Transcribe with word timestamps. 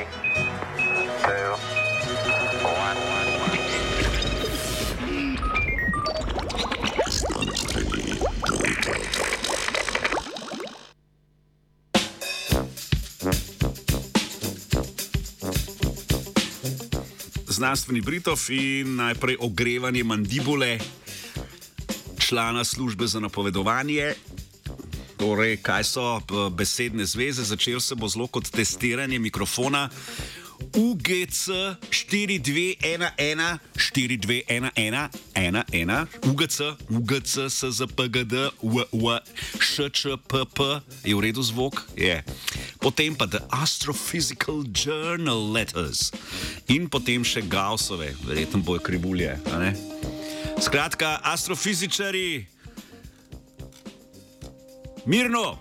Three, 0.00 0.08
two, 1.22 1.52
one. 2.64 2.96
Znanstveni 17.50 18.00
Britov 18.00 18.40
in 18.48 18.96
najprej 18.96 19.36
ogrevanje 19.36 20.04
mandibule, 20.04 20.78
člana 22.18 22.64
službe 22.64 23.04
za 23.06 23.20
napovedovanje. 23.20 24.29
Torej, 25.20 25.60
kaj 25.60 25.84
so 25.84 26.16
besedne 26.56 27.04
zveze? 27.04 27.44
Začel 27.44 27.76
se 27.80 27.92
bo 27.92 28.08
zelo 28.08 28.24
kot 28.24 28.48
testiranje 28.48 29.18
mikrofona. 29.20 29.90
UGC 30.72 31.48
4211 31.90 33.58
4211 33.76 35.08
11 35.34 36.06
UGC 36.24 36.58
UGC 36.88 37.32
SZPGD 37.52 38.34
UW 38.60 39.20
ŠČPP 39.60 40.58
je 41.04 41.14
v 41.16 41.20
redu 41.20 41.42
zvok? 41.42 41.84
Je. 41.96 42.24
Potem 42.80 43.12
pa 43.12 43.28
The 43.28 43.44
Astrophysical 43.52 44.64
Journal 44.72 45.52
Letters 45.52 46.12
in 46.68 46.88
potem 46.88 47.24
še 47.24 47.44
Gaussove, 47.44 48.16
verjetno 48.24 48.64
bojo 48.64 48.80
krivulje. 48.80 49.36
Skratka, 50.60 51.20
astrofizičari, 51.24 52.48
mirno 55.06 55.58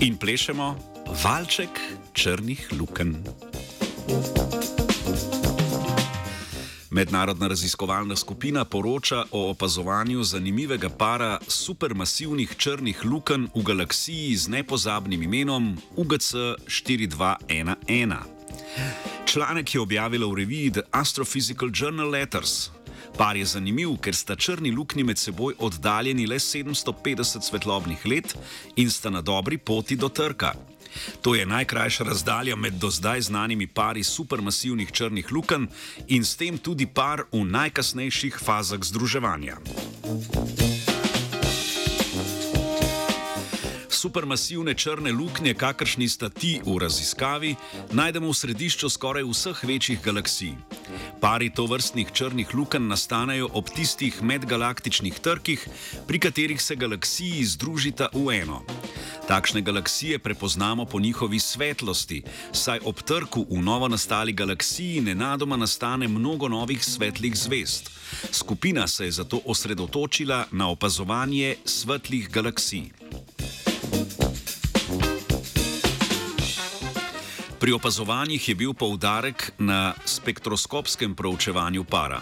in 0.00 0.16
plešemo 0.16 0.78
valček 1.24 1.80
črnih 2.12 2.68
lukenj. 2.72 3.14
Mednarodna 6.90 7.48
raziskovalna 7.48 8.16
skupina 8.16 8.64
poroča 8.64 9.24
o 9.30 9.50
opazovanju 9.50 10.22
zanimivega 10.22 10.88
para 10.88 11.38
supermasivnih 11.48 12.56
črnih 12.56 13.04
lukenj 13.04 13.46
v 13.54 13.62
galaksiji 13.62 14.36
z 14.36 14.48
nepozabnim 14.48 15.22
imenom 15.22 15.76
UGC 15.96 16.34
4211. 16.66 18.16
Članek 19.26 19.74
je 19.74 19.80
objavila 19.80 20.26
v 20.26 20.34
reviji 20.34 20.70
The 20.70 20.82
Astrophysical 20.90 21.70
Journal 21.74 22.10
Letters. 22.10 22.75
Par 23.16 23.36
je 23.36 23.46
zanimiv, 23.48 23.94
ker 24.04 24.14
sta 24.14 24.36
črni 24.36 24.70
luknji 24.76 25.04
med 25.04 25.18
seboj 25.18 25.54
oddaljeni 25.58 26.26
le 26.28 26.36
750 26.36 27.48
svetlobnih 27.48 28.04
let 28.06 28.34
in 28.76 28.90
sta 28.90 29.10
na 29.10 29.22
dobri 29.24 29.58
poti 29.58 29.96
do 29.96 30.08
trka. 30.08 30.52
To 31.22 31.34
je 31.34 31.46
najkrajša 31.46 32.04
razdalja 32.04 32.56
med 32.56 32.76
do 32.80 32.90
zdaj 32.90 33.20
znanimi 33.20 33.66
pari 33.66 34.04
supermasivnih 34.04 34.92
črnih 34.92 35.32
lukenj 35.32 35.66
in 36.08 36.24
s 36.24 36.36
tem 36.36 36.58
tudi 36.58 36.86
par 36.86 37.24
v 37.32 37.44
najkasnejših 37.44 38.38
fazah 38.44 38.84
združevanja. 38.84 39.56
Supermasivne 43.96 44.74
črne 44.74 45.12
luknje, 45.12 45.54
kakršni 45.56 46.08
sta 46.08 46.28
ti 46.28 46.60
v 46.60 46.76
raziskavi, 46.78 47.54
najdemo 47.96 48.28
v 48.28 48.36
središču 48.36 48.90
skoraj 48.92 49.24
vseh 49.24 49.62
večjih 49.64 50.02
galaksij. 50.04 50.52
Pari 51.20 51.48
tovrstnih 51.48 52.12
črnih 52.12 52.52
lukenj 52.54 52.84
nastanejo 52.92 53.48
ob 53.56 53.70
tistih 53.72 54.20
medgalaktičnih 54.20 55.16
trkih, 55.16 55.64
pri 56.06 56.18
katerih 56.20 56.60
se 56.60 56.76
galaksiji 56.76 57.44
združita 57.56 58.10
v 58.12 58.42
eno. 58.42 58.60
Takšne 59.28 59.62
galaksije 59.64 60.18
prepoznamo 60.18 60.84
po 60.84 61.00
njihovi 61.00 61.40
svetlosti, 61.40 62.22
saj 62.52 62.84
ob 62.84 63.00
trku 63.00 63.46
v 63.50 63.62
novo 63.64 63.88
nastali 63.88 64.32
galaksiji 64.32 65.00
nenadoma 65.00 65.56
nastane 65.56 66.08
mnogo 66.08 66.48
novih 66.48 66.84
svetlih 66.84 67.32
zvest. 67.32 67.90
Skupina 68.30 68.86
se 68.86 69.04
je 69.04 69.12
zato 69.24 69.40
osredotočila 69.44 70.44
na 70.52 70.68
opazovanje 70.68 71.56
svetlih 71.64 72.28
galaksij. 72.28 72.92
Pri 77.56 77.72
opazovanjih 77.72 78.48
je 78.48 78.54
bil 78.54 78.74
poudarek 78.74 79.52
na 79.58 79.94
spektroskopskem 80.04 81.14
proučevanju 81.14 81.84
para. 81.84 82.20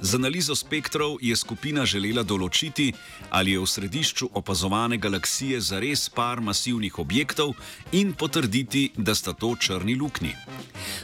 Z 0.00 0.14
analizo 0.14 0.54
spektrov 0.54 1.18
je 1.20 1.34
skupina 1.36 1.82
želela 1.82 2.22
določiti, 2.22 2.92
ali 3.30 3.56
je 3.56 3.58
v 3.58 3.66
središču 3.66 4.28
opazovane 4.38 4.96
galaksije 5.02 5.58
zares 5.60 6.06
par 6.08 6.38
masivnih 6.40 6.98
objektov 6.98 7.56
in 7.92 8.12
potrditi, 8.14 8.92
da 8.96 9.14
sta 9.18 9.34
to 9.34 9.56
črni 9.56 9.98
luknji. 9.98 10.30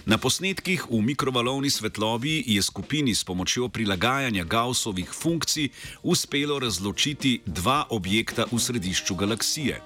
Na 0.06 0.18
posnetkih 0.22 0.86
v 0.90 1.00
mikrovalovni 1.02 1.70
svetlobi 1.70 2.44
je 2.46 2.62
skupini 2.62 3.14
s 3.14 3.24
pomočjo 3.24 3.68
prilagajanja 3.68 4.44
Gaussovih 4.44 5.10
funkcij 5.10 5.68
uspelo 6.02 6.60
razločiti 6.62 7.40
dva 7.46 7.86
objekta 7.90 8.46
v 8.52 8.60
središču 8.60 9.18
galaksije. 9.18 9.82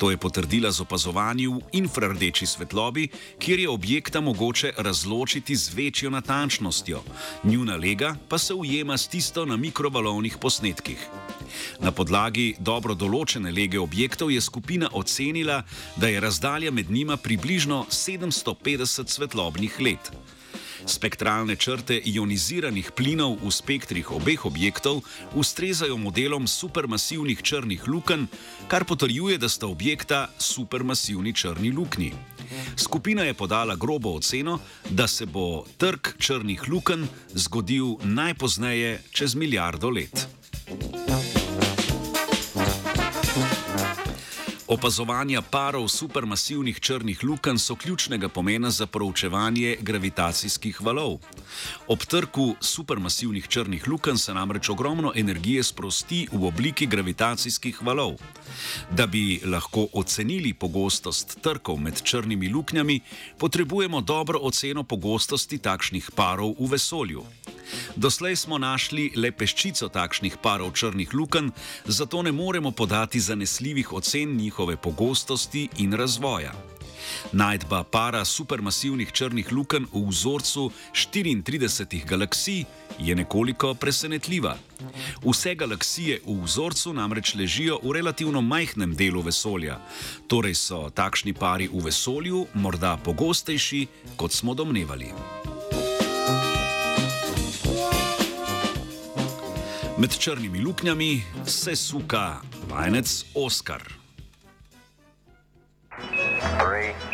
To 0.00 0.10
je 0.10 0.16
potrdila 0.16 0.72
z 0.72 0.80
opazovanji 0.80 1.46
v 1.46 1.60
infrardeči 1.76 2.46
svetlobi, 2.46 3.09
kjer 3.38 3.60
je 3.60 3.68
objekta 3.68 4.20
mogoče 4.20 4.72
razločiti 4.76 5.56
z 5.56 5.74
večjo 5.74 6.10
natančnostjo, 6.10 7.02
njuna 7.44 7.76
lega 7.76 8.16
pa 8.28 8.38
se 8.38 8.54
ujema 8.54 8.98
s 8.98 9.08
tisto 9.08 9.44
na 9.44 9.56
mikrovalovnih 9.56 10.36
posnetkih. 10.40 11.08
Na 11.80 11.90
podlagi 11.92 12.54
dobro 12.58 12.94
določene 12.94 13.52
lege 13.52 13.80
objektov 13.80 14.30
je 14.30 14.40
skupina 14.40 14.90
ocenila, 14.92 15.62
da 15.96 16.08
je 16.08 16.20
razdalja 16.20 16.70
med 16.70 16.90
njima 16.90 17.16
približno 17.16 17.86
750 17.90 19.08
svetlobnih 19.08 19.80
let. 19.80 20.12
Spektralne 20.86 21.56
črte 21.56 22.00
ioniziranih 22.04 22.92
plinov 22.96 23.36
v 23.44 23.52
spektrih 23.52 24.12
obeh 24.16 24.46
objektov 24.46 25.02
ustrezajo 25.36 25.98
modelom 26.00 26.48
supermasivnih 26.48 27.42
črnih 27.42 27.84
lukenj, 27.88 28.26
kar 28.68 28.84
potrjuje, 28.84 29.38
da 29.38 29.48
sta 29.48 29.68
objekta 29.68 30.28
supermasivni 30.38 31.34
črni 31.36 31.72
luknji. 31.72 32.12
Skupina 32.76 33.22
je 33.22 33.34
podala 33.34 33.76
grobo 33.76 34.10
oceno, 34.10 34.58
da 34.90 35.06
se 35.06 35.26
bo 35.26 35.64
trk 35.78 36.14
črnih 36.18 36.68
lukenj 36.68 37.06
zgodil 37.34 37.96
najpozneje 38.02 39.02
čez 39.12 39.34
milijardo 39.34 39.90
let. 39.90 40.39
Opazovanja 44.70 45.42
parov 45.42 45.88
supermasivnih 45.90 46.80
črnih 46.80 47.24
lukenj 47.24 47.58
so 47.58 47.74
ključnega 47.74 48.28
pomena 48.28 48.70
za 48.70 48.86
proučevanje 48.86 49.76
gravitacijskih 49.80 50.82
valov. 50.82 51.18
Ob 51.88 51.98
trku 51.98 52.54
supermasivnih 52.60 53.48
črnih 53.48 53.88
lukenj 53.88 54.16
se 54.16 54.34
namreč 54.34 54.68
ogromno 54.70 55.12
energije 55.16 55.62
sprosti 55.62 56.28
v 56.32 56.46
obliki 56.46 56.86
gravitacijskih 56.86 57.82
valov. 57.82 58.14
Da 58.90 59.06
bi 59.06 59.40
lahko 59.44 59.88
ocenili 59.92 60.54
pogostost 60.54 61.40
trkov 61.42 61.80
med 61.80 62.02
črnimi 62.02 62.48
luknjami, 62.48 63.00
potrebujemo 63.38 64.00
dobro 64.00 64.38
oceno 64.42 64.82
pogostosti 64.82 65.58
takšnih 65.58 66.10
parov 66.14 66.54
v 66.60 66.70
vesolju. 66.70 67.24
Doslej 67.96 68.36
smo 68.36 68.58
našli 68.58 69.10
le 69.16 69.32
peščico 69.32 69.88
takšnih 69.88 70.36
parov 70.42 70.72
črnih 70.72 71.14
lukenj, 71.14 71.50
zato 71.84 72.22
ne 72.22 72.32
moremo 72.32 72.70
podati 72.70 73.20
zanesljivih 73.20 73.92
ocen 73.92 74.36
njihove 74.36 74.76
pogostosti 74.76 75.68
in 75.78 75.92
razvoja. 75.92 76.52
Najdba 77.32 77.84
para 77.84 78.24
supermasivnih 78.24 79.12
črnih 79.12 79.52
lukenj 79.52 79.86
v 79.92 80.06
vzorcu 80.08 80.70
34 80.94 82.04
galaksij 82.04 82.64
je 82.98 83.14
nekoliko 83.14 83.74
presenetljiva. 83.74 84.56
Vse 85.24 85.54
galaksije 85.54 86.20
v 86.26 86.40
vzorcu 86.44 86.92
namreč 86.92 87.34
ležijo 87.34 87.80
v 87.82 87.92
relativno 87.92 88.40
majhnem 88.40 88.94
delu 88.96 89.22
vesolja, 89.22 89.78
torej 90.28 90.54
so 90.54 90.90
takšni 90.90 91.32
pari 91.32 91.68
v 91.68 91.84
vesolju 91.84 92.46
morda 92.54 92.96
pogostejši, 93.04 93.86
kot 94.16 94.32
smo 94.32 94.54
domnevali. 94.54 95.12
Med 100.00 100.10
črnimi 100.18 100.58
luknjami 100.58 101.22
se 101.44 101.76
suka 101.76 102.36
vajenec 102.70 103.24
Oskar. 103.34 103.82
Three. 106.58 107.09